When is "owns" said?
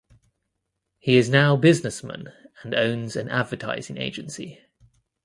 2.73-3.15